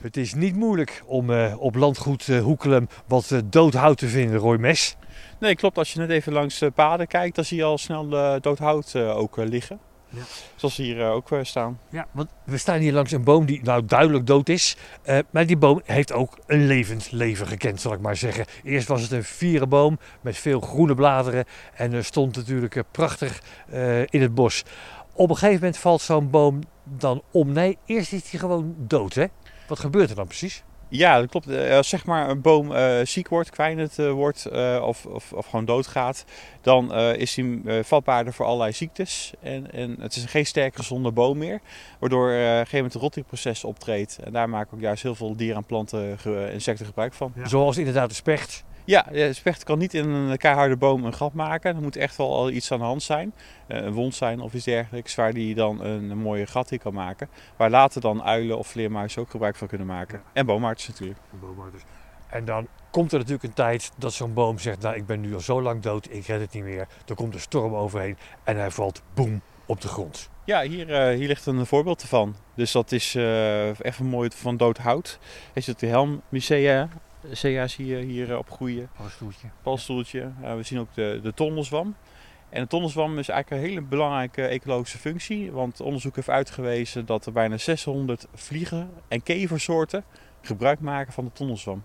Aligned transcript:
Het 0.00 0.16
is 0.16 0.34
niet 0.34 0.56
moeilijk 0.56 1.02
om 1.06 1.30
eh, 1.30 1.54
op 1.58 1.74
landgoed 1.74 2.28
uh, 2.28 2.42
Hoekelum 2.42 2.88
wat 3.06 3.30
uh, 3.30 3.38
dood 3.44 3.74
hout 3.74 3.98
te 3.98 4.08
vinden, 4.08 4.38
Roy 4.38 4.56
Mes. 4.56 4.96
Nee, 5.40 5.54
klopt. 5.54 5.78
Als 5.78 5.92
je 5.92 5.98
net 5.98 6.10
even 6.10 6.32
langs 6.32 6.58
de 6.58 6.70
paden 6.70 7.06
kijkt, 7.06 7.34
dan 7.34 7.44
zie 7.44 7.56
je 7.56 7.64
al 7.64 7.78
snel 7.78 8.08
dood 8.40 8.58
hout 8.58 8.96
ook 8.96 9.36
liggen. 9.36 9.78
Ja. 10.08 10.20
Zoals 10.56 10.76
hier 10.76 11.04
ook 11.04 11.28
staan. 11.42 11.80
Ja, 11.90 12.06
want 12.12 12.28
we 12.44 12.56
staan 12.56 12.78
hier 12.78 12.92
langs 12.92 13.12
een 13.12 13.24
boom 13.24 13.46
die 13.46 13.62
nou 13.62 13.84
duidelijk 13.84 14.26
dood 14.26 14.48
is. 14.48 14.76
maar 15.30 15.46
die 15.46 15.56
boom 15.56 15.80
heeft 15.84 16.12
ook 16.12 16.38
een 16.46 16.66
levend 16.66 17.12
leven 17.12 17.46
gekend, 17.46 17.80
zal 17.80 17.92
ik 17.92 18.00
maar 18.00 18.16
zeggen. 18.16 18.44
Eerst 18.62 18.88
was 18.88 19.02
het 19.02 19.10
een 19.10 19.24
vierenboom 19.24 19.98
met 20.20 20.36
veel 20.36 20.60
groene 20.60 20.94
bladeren. 20.94 21.44
En 21.74 22.04
stond 22.04 22.36
natuurlijk 22.36 22.82
prachtig 22.90 23.42
in 24.10 24.22
het 24.22 24.34
bos. 24.34 24.64
Op 25.12 25.30
een 25.30 25.36
gegeven 25.36 25.60
moment 25.60 25.78
valt 25.78 26.00
zo'n 26.00 26.30
boom 26.30 26.60
dan 26.84 27.22
om. 27.30 27.52
Nee, 27.52 27.78
eerst 27.86 28.12
is 28.12 28.30
hij 28.30 28.40
gewoon 28.40 28.74
dood, 28.78 29.14
hè? 29.14 29.26
Wat 29.68 29.78
gebeurt 29.78 30.10
er 30.10 30.16
dan 30.16 30.26
precies? 30.26 30.62
Ja, 30.90 31.18
dat 31.18 31.30
klopt. 31.30 31.48
Als 31.70 31.88
zeg 31.88 32.04
maar 32.04 32.28
een 32.28 32.40
boom 32.40 32.72
uh, 32.72 32.98
ziek 33.02 33.28
wordt, 33.28 33.50
kwijnend 33.50 33.98
uh, 33.98 34.10
wordt 34.10 34.48
uh, 34.52 34.82
of, 34.86 35.06
of, 35.06 35.32
of, 35.32 35.46
gewoon 35.46 35.64
doodgaat, 35.64 36.24
dan 36.60 36.94
is 36.94 37.36
hij 37.36 37.84
vatbaarder 37.84 38.32
voor 38.32 38.46
allerlei 38.46 38.72
ziektes. 38.72 39.32
En, 39.40 39.72
en 39.72 39.96
het 40.00 40.16
is 40.16 40.24
geen 40.24 40.46
sterk 40.46 40.76
gezonde 40.76 41.12
boom 41.12 41.38
meer, 41.38 41.60
waardoor 41.98 42.26
op 42.26 42.34
een 42.34 42.40
gegeven 42.40 42.76
moment 42.76 42.92
het 42.92 43.02
rottingproces 43.02 43.64
optreedt. 43.64 44.18
En 44.24 44.32
daar 44.32 44.48
maken 44.48 44.74
ook 44.74 44.80
juist 44.80 45.02
heel 45.02 45.14
veel 45.14 45.36
dieren 45.36 45.56
en 45.56 45.64
planten, 45.64 46.18
insecten 46.52 46.86
gebruik 46.86 47.14
van. 47.14 47.32
Ja. 47.34 47.48
Zoals 47.48 47.76
inderdaad 47.76 48.08
de 48.08 48.14
specht. 48.14 48.64
Ja, 48.90 49.06
de 49.10 49.32
specht 49.32 49.64
kan 49.64 49.78
niet 49.78 49.94
in 49.94 50.08
een 50.08 50.36
keiharde 50.36 50.76
boom 50.76 51.04
een 51.04 51.14
gat 51.14 51.32
maken. 51.32 51.76
Er 51.76 51.82
moet 51.82 51.96
echt 51.96 52.16
wel 52.16 52.34
al 52.34 52.50
iets 52.50 52.72
aan 52.72 52.78
de 52.78 52.84
hand 52.84 53.02
zijn. 53.02 53.32
Eh, 53.66 53.82
een 53.82 53.92
wond 53.92 54.14
zijn 54.14 54.40
of 54.40 54.54
iets 54.54 54.64
dergelijks. 54.64 55.14
Waar 55.14 55.32
die 55.32 55.54
dan 55.54 55.84
een, 55.84 56.18
mooie 56.18 56.46
gat 56.46 56.70
in 56.70 56.78
kan 56.78 56.94
maken. 56.94 57.28
Waar 57.56 57.70
later 57.70 58.00
dan 58.00 58.22
uilen 58.22 58.58
of 58.58 58.66
vleermuizen 58.66 59.22
ook 59.22 59.30
gebruik 59.30 59.56
van 59.56 59.68
kunnen 59.68 59.86
maken. 59.86 60.22
En 60.32 60.46
boomarts 60.46 60.88
natuurlijk. 60.88 61.18
Boomarts. 61.40 61.82
En 62.30 62.44
dan 62.44 62.66
komt 62.90 63.12
er 63.12 63.18
natuurlijk 63.18 63.44
een 63.44 63.52
tijd 63.52 63.92
dat 63.96 64.12
zo'n 64.12 64.34
boom 64.34 64.58
zegt: 64.58 64.80
Nou, 64.82 64.96
ik 64.96 65.06
ben 65.06 65.20
nu 65.20 65.34
al 65.34 65.40
zo 65.40 65.62
lang 65.62 65.82
dood, 65.82 66.08
ik 66.10 66.26
red 66.26 66.40
het 66.40 66.52
niet 66.52 66.64
meer. 66.64 66.86
Er 67.06 67.14
komt 67.14 67.34
een 67.34 67.40
storm 67.40 67.74
overheen 67.74 68.16
en 68.44 68.56
hij 68.56 68.70
valt 68.70 69.02
boem 69.14 69.40
op 69.66 69.80
de 69.80 69.88
grond. 69.88 70.28
Ja, 70.44 70.62
hier, 70.62 70.88
uh, 70.88 71.18
hier 71.18 71.28
ligt 71.28 71.46
een 71.46 71.66
voorbeeld 71.66 72.02
ervan. 72.02 72.34
Dus 72.54 72.72
dat 72.72 72.92
is 72.92 73.14
uh, 73.14 73.66
even 73.80 74.06
mooi 74.06 74.30
van 74.34 74.56
dood 74.56 74.78
hout. 74.78 75.18
Is 75.52 75.66
het 75.66 75.78
de 75.78 75.86
Helmicea 75.86 76.88
CA 77.28 77.66
zie 77.66 77.86
je 77.86 77.96
hier 77.96 78.30
eh, 78.30 78.38
opgroeien. 78.38 78.88
Paddenstoeltje. 78.92 79.48
Paddenstoeltje. 79.62 80.32
we 80.56 80.62
zien 80.62 80.78
ook 80.78 80.94
de, 80.94 81.20
de 81.22 81.34
tonnelzwam. 81.34 81.94
En 82.48 82.62
de 82.62 82.68
tonnelzwam 82.68 83.18
is 83.18 83.28
eigenlijk 83.28 83.62
een 83.62 83.68
hele 83.68 83.82
belangrijke 83.82 84.46
ecologische 84.46 84.98
functie. 84.98 85.52
Want 85.52 85.80
onderzoek 85.80 86.16
heeft 86.16 86.28
uitgewezen 86.28 87.06
dat 87.06 87.26
er 87.26 87.32
bijna 87.32 87.56
600 87.56 88.26
vliegen- 88.34 88.90
en 89.08 89.22
keversoorten 89.22 90.04
gebruik 90.42 90.80
maken 90.80 91.12
van 91.12 91.24
de 91.24 91.32
tonnelzwam. 91.32 91.82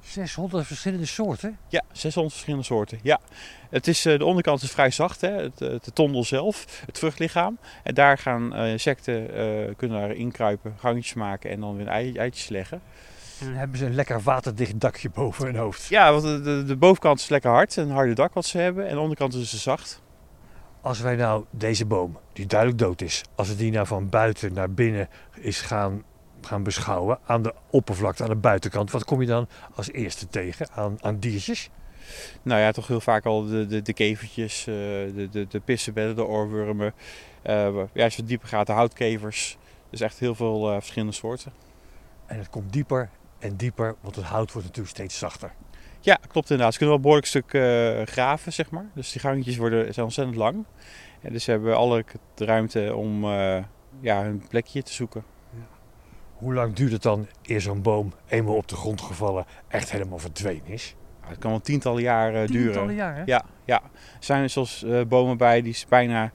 600 0.00 0.66
verschillende 0.66 1.06
soorten? 1.06 1.58
Ja, 1.68 1.82
600 1.92 2.34
verschillende 2.34 2.66
soorten. 2.66 2.98
Ja. 3.02 3.20
Het 3.70 3.86
is, 3.86 4.06
eh, 4.06 4.18
de 4.18 4.24
onderkant 4.24 4.62
is 4.62 4.70
vrij 4.70 4.90
zacht, 4.90 5.20
hè? 5.20 5.30
Het, 5.30 5.60
eh, 5.60 5.74
tondel 5.74 6.24
zelf, 6.24 6.82
het 6.86 6.98
vruchtlichaam. 6.98 7.58
En 7.82 7.94
daar 7.94 8.18
gaan 8.18 8.56
insecten 8.56 9.36
uh, 9.36 9.74
kunnen 9.76 10.00
daar 10.00 10.12
inkruipen, 10.12 10.74
gangetjes 10.78 11.14
maken 11.14 11.50
en 11.50 11.60
dan 11.60 11.76
weer 11.76 11.88
eitjes 12.16 12.48
leggen. 12.48 12.82
En 13.42 13.48
dan 13.48 13.56
hebben 13.56 13.78
ze 13.78 13.86
een 13.86 13.94
lekker 13.94 14.20
waterdicht 14.20 14.80
dakje 14.80 15.10
boven 15.10 15.44
hun 15.44 15.56
hoofd. 15.56 15.86
Ja, 15.86 16.10
want 16.10 16.22
de, 16.22 16.40
de, 16.40 16.64
de 16.64 16.76
bovenkant 16.76 17.20
is 17.20 17.28
lekker 17.28 17.50
hard, 17.50 17.76
een 17.76 17.90
harde 17.90 18.14
dak 18.14 18.34
wat 18.34 18.44
ze 18.44 18.58
hebben. 18.58 18.88
En 18.88 18.94
de 18.94 19.00
onderkant 19.00 19.34
is 19.34 19.50
ze 19.50 19.58
zacht. 19.58 20.02
Als 20.80 21.00
wij 21.00 21.16
nou 21.16 21.44
deze 21.50 21.86
boom, 21.86 22.18
die 22.32 22.46
duidelijk 22.46 22.80
dood 22.80 23.00
is, 23.00 23.22
als 23.34 23.48
we 23.48 23.56
die 23.56 23.72
nou 23.72 23.86
van 23.86 24.08
buiten 24.08 24.52
naar 24.52 24.70
binnen 24.70 25.08
is 25.34 25.60
gaan, 25.60 26.02
gaan 26.40 26.62
beschouwen, 26.62 27.18
aan 27.26 27.42
de 27.42 27.54
oppervlakte, 27.70 28.22
aan 28.22 28.28
de 28.28 28.36
buitenkant, 28.36 28.90
wat 28.90 29.04
kom 29.04 29.20
je 29.20 29.26
dan 29.26 29.48
als 29.74 29.92
eerste 29.92 30.28
tegen 30.28 30.68
aan, 30.74 30.96
aan 31.00 31.18
diertjes? 31.18 31.70
Nou 32.42 32.60
ja, 32.60 32.72
toch 32.72 32.86
heel 32.86 33.00
vaak 33.00 33.24
al 33.24 33.46
de, 33.46 33.66
de, 33.66 33.82
de 33.82 33.92
kevertjes, 33.92 34.60
eh, 34.60 34.74
de, 34.74 35.28
de, 35.30 35.46
de 35.46 35.60
pissenbedden, 35.60 36.16
de 36.16 36.24
oorwormen. 36.24 36.94
Uh, 37.46 37.82
ja, 37.92 38.04
als 38.04 38.16
je 38.16 38.24
dieper 38.24 38.48
gaat, 38.48 38.66
de 38.66 38.72
houtkevers. 38.72 39.56
Dus 39.90 40.00
echt 40.00 40.18
heel 40.18 40.34
veel 40.34 40.68
uh, 40.70 40.74
verschillende 40.74 41.14
soorten. 41.14 41.52
En 42.26 42.38
het 42.38 42.50
komt 42.50 42.72
dieper 42.72 43.10
en 43.42 43.56
dieper, 43.56 43.94
want 44.00 44.16
het 44.16 44.24
hout 44.24 44.52
wordt 44.52 44.66
natuurlijk 44.66 44.96
steeds 44.96 45.18
zachter. 45.18 45.52
Ja, 46.00 46.18
klopt 46.28 46.50
inderdaad. 46.50 46.72
Ze 46.72 46.78
kunnen 46.78 47.00
wel 47.00 47.12
een 47.12 47.22
behoorlijk 47.22 47.26
stuk 47.26 47.52
uh, 47.52 48.06
graven, 48.06 48.52
zeg 48.52 48.70
maar. 48.70 48.86
Dus 48.94 49.12
die 49.12 49.20
gangetjes 49.20 49.56
worden, 49.56 49.94
zijn 49.94 50.06
ontzettend 50.06 50.36
lang. 50.36 50.64
En 51.20 51.32
dus 51.32 51.44
ze 51.44 51.50
hebben 51.50 51.76
alle 51.76 52.04
ruimte 52.36 52.94
om 52.94 53.24
uh, 53.24 53.58
ja, 54.00 54.22
hun 54.22 54.44
plekje 54.48 54.82
te 54.82 54.92
zoeken. 54.92 55.24
Ja. 55.50 55.66
Hoe 56.32 56.54
lang 56.54 56.74
duurt 56.74 56.92
het 56.92 57.02
dan 57.02 57.26
eer 57.42 57.60
zo'n 57.60 57.82
boom 57.82 58.12
eenmaal 58.28 58.54
op 58.54 58.68
de 58.68 58.76
grond 58.76 59.00
gevallen 59.00 59.44
echt 59.68 59.92
helemaal 59.92 60.18
verdwenen 60.18 60.66
is? 60.66 60.94
het 61.20 61.38
kan 61.38 61.50
wel 61.50 61.60
tientallen 61.60 62.02
jaren 62.02 62.46
tientallen 62.46 62.52
duren. 62.52 62.72
Tientallen 62.72 62.94
jaren? 62.94 63.22
Ja, 63.26 63.44
ja. 63.64 63.82
Er 63.82 64.24
zijn 64.24 64.42
er 64.42 64.48
zoals 64.48 64.82
uh, 64.82 65.04
bomen 65.04 65.36
bij 65.36 65.62
die 65.62 65.76
bijna 65.88 66.32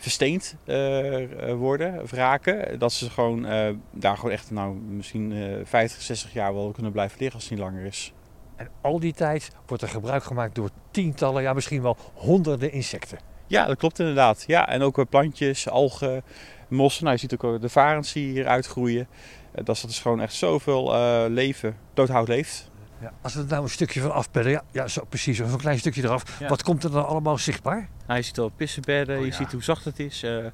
versteend 0.00 0.56
uh, 0.64 1.52
worden, 1.52 2.02
of 2.02 2.12
raken. 2.12 2.78
Dat 2.78 2.92
ze 2.92 3.10
gewoon 3.10 3.46
uh, 3.46 3.68
daar 3.92 4.16
gewoon 4.16 4.30
echt 4.30 4.50
nou, 4.50 4.74
misschien 4.74 5.34
50, 5.64 6.02
60 6.02 6.32
jaar 6.32 6.54
wel 6.54 6.70
kunnen 6.70 6.92
blijven 6.92 7.18
liggen 7.18 7.36
als 7.36 7.48
het 7.48 7.58
niet 7.58 7.62
langer 7.62 7.84
is. 7.84 8.12
En 8.56 8.68
al 8.80 9.00
die 9.00 9.12
tijd 9.12 9.50
wordt 9.66 9.82
er 9.82 9.88
gebruik 9.88 10.24
gemaakt 10.24 10.54
door 10.54 10.70
tientallen, 10.90 11.42
ja 11.42 11.52
misschien 11.52 11.82
wel 11.82 11.96
honderden 12.14 12.72
insecten. 12.72 13.18
Ja, 13.46 13.66
dat 13.66 13.76
klopt 13.76 13.98
inderdaad. 13.98 14.44
Ja, 14.46 14.68
en 14.68 14.82
ook 14.82 15.08
plantjes, 15.08 15.68
algen, 15.68 16.22
mossen. 16.68 17.04
Nou, 17.04 17.14
je 17.14 17.20
ziet 17.20 17.38
ook 17.38 17.60
de 17.60 17.68
varens 17.68 18.12
hier 18.12 18.46
uitgroeien. 18.46 19.08
Dat 19.54 19.76
is 19.76 19.82
dus 19.82 19.98
gewoon 19.98 20.20
echt 20.20 20.34
zoveel 20.34 20.92
leven, 21.28 21.76
doodhout 21.94 22.28
leeft. 22.28 22.67
Ja, 23.00 23.12
als 23.20 23.34
we 23.34 23.40
er 23.40 23.46
nou 23.46 23.62
een 23.62 23.70
stukje 23.70 24.00
van 24.00 24.12
afpellen, 24.12 24.50
ja, 24.50 24.62
ja 24.72 24.88
zo, 24.88 25.04
precies, 25.08 25.36
zo'n 25.36 25.56
klein 25.56 25.78
stukje 25.78 26.02
eraf. 26.02 26.40
Wat 26.48 26.62
komt 26.62 26.84
er 26.84 26.90
dan 26.90 27.06
allemaal 27.06 27.38
zichtbaar? 27.38 27.88
Nou, 28.06 28.18
je 28.18 28.24
ziet 28.24 28.38
al 28.38 28.48
pissenbedden, 28.48 29.18
oh, 29.18 29.24
je 29.24 29.32
ziet 29.32 29.52
hoe 29.52 29.62
zacht 29.62 29.84
het 29.84 29.98
is. 29.98 30.24
Uh. 30.24 30.46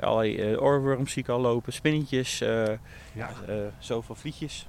Allerlei 0.00 0.52
uh, 0.52 0.62
oorworms 0.62 1.12
zie 1.12 1.22
ik 1.22 1.28
al 1.28 1.40
lopen, 1.40 1.72
spinnetjes, 1.72 2.42
uh, 2.42 2.64
ja. 3.12 3.30
zoveel 3.78 4.14
vlietjes. 4.14 4.68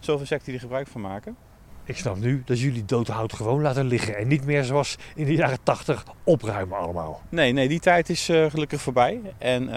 Zoveel 0.00 0.20
insecten 0.20 0.46
die 0.46 0.54
er 0.54 0.60
gebruik 0.60 0.86
van 0.86 1.00
maken. 1.00 1.36
Ik 1.84 1.96
snap 1.96 2.18
nu 2.18 2.42
dat 2.44 2.60
jullie 2.60 2.84
doodhout 2.84 3.32
gewoon 3.32 3.60
laten 3.60 3.86
liggen 3.86 4.16
en 4.16 4.28
niet 4.28 4.44
meer 4.44 4.64
zoals 4.64 4.96
in 5.14 5.24
de 5.24 5.34
jaren 5.34 5.62
80 5.62 6.04
opruimen 6.24 6.78
allemaal. 6.78 7.22
Nee, 7.28 7.52
nee 7.52 7.68
die 7.68 7.80
tijd 7.80 8.10
is 8.10 8.24
gelukkig 8.24 8.80
voorbij. 8.80 9.20
En 9.38 9.68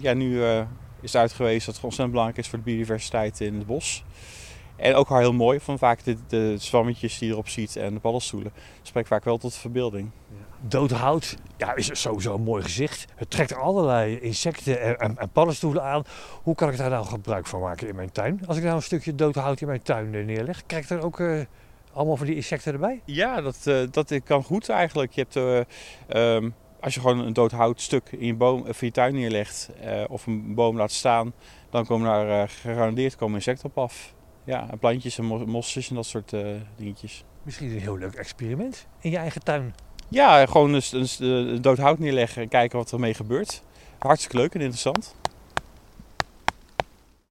ja, 0.00 0.12
nu 0.12 0.44
is 1.00 1.12
het 1.12 1.20
uitgewezen 1.20 1.66
dat 1.66 1.74
het 1.74 1.84
ontzettend 1.84 2.10
belangrijk 2.10 2.38
is 2.38 2.48
voor 2.48 2.58
de 2.58 2.64
biodiversiteit 2.64 3.40
in 3.40 3.54
het 3.54 3.66
bos. 3.66 4.04
En 4.76 4.94
ook 4.94 5.08
heel 5.08 5.32
mooi, 5.32 5.60
van 5.60 5.78
vaak 5.78 6.04
de, 6.04 6.16
de 6.26 6.54
zwammetjes 6.58 7.18
die 7.18 7.28
je 7.28 7.34
erop 7.34 7.48
ziet 7.48 7.76
en 7.76 7.94
de 7.94 8.00
paddenstoelen. 8.00 8.52
spreekt 8.82 9.08
vaak 9.08 9.24
wel 9.24 9.38
tot 9.38 9.52
de 9.52 9.58
verbeelding. 9.58 10.10
Ja. 10.28 10.36
Doodhout 10.68 11.36
ja, 11.56 11.74
is 11.74 12.00
sowieso 12.00 12.34
een 12.34 12.42
mooi 12.42 12.62
gezicht. 12.62 13.04
Het 13.14 13.30
trekt 13.30 13.54
allerlei 13.54 14.18
insecten 14.18 14.98
en, 14.98 15.18
en, 15.18 15.30
paddenstoelen 15.30 15.82
aan. 15.82 16.02
Hoe 16.42 16.54
kan 16.54 16.70
ik 16.70 16.76
daar 16.76 16.90
nou 16.90 17.06
gebruik 17.06 17.46
van 17.46 17.60
maken 17.60 17.88
in 17.88 17.94
mijn 17.94 18.12
tuin? 18.12 18.46
Als 18.46 18.56
ik 18.56 18.62
nou 18.62 18.76
een 18.76 18.82
stukje 18.82 19.14
doodhout 19.14 19.60
in 19.60 19.66
mijn 19.66 19.82
tuin 19.82 20.14
eh, 20.14 20.24
neerleg, 20.24 20.66
krijg 20.66 20.84
ik 20.84 20.90
er 20.90 21.04
ook 21.04 21.18
uh, 21.18 21.40
allemaal 21.92 22.16
van 22.16 22.26
die 22.26 22.36
insecten 22.36 22.72
erbij? 22.72 23.00
Ja, 23.04 23.40
dat, 23.40 23.58
uh, 23.64 23.82
dat 23.90 24.20
kan 24.24 24.42
goed 24.42 24.68
eigenlijk. 24.68 25.12
Je 25.12 25.26
hebt... 25.28 25.68
Um, 26.16 26.54
als 26.80 26.94
je 26.94 27.00
gewoon 27.00 27.18
een 27.18 27.32
doodhoutstuk 27.32 28.12
in 28.12 28.26
je, 28.26 28.34
boom, 28.34 28.64
of 28.68 28.80
je 28.80 28.90
tuin 28.90 29.14
neerlegt 29.14 29.70
of 30.08 30.26
een 30.26 30.54
boom 30.54 30.76
laat 30.76 30.90
staan, 30.90 31.32
dan 31.70 31.86
komen 31.86 32.26
daar 32.26 32.48
gegarandeerd 32.48 33.16
komen 33.16 33.34
insecten 33.34 33.64
op 33.64 33.78
af. 33.78 34.14
Ja, 34.44 34.68
plantjes 34.80 35.18
en 35.18 35.24
mosjes 35.24 35.88
en 35.88 35.94
dat 35.94 36.06
soort 36.06 36.32
uh, 36.32 36.46
dingetjes. 36.76 37.24
Misschien 37.42 37.70
een 37.70 37.80
heel 37.80 37.98
leuk 37.98 38.14
experiment 38.14 38.86
in 39.00 39.10
je 39.10 39.16
eigen 39.16 39.42
tuin. 39.42 39.74
Ja, 40.08 40.46
gewoon 40.46 40.72
een, 40.72 40.82
een, 40.92 41.08
een 41.20 41.62
dood 41.62 41.78
hout 41.78 41.98
neerleggen 41.98 42.42
en 42.42 42.48
kijken 42.48 42.78
wat 42.78 42.90
er 42.90 43.00
mee 43.00 43.14
gebeurt. 43.14 43.62
Hartstikke 43.98 44.36
leuk 44.36 44.54
en 44.54 44.60
interessant. 44.60 45.14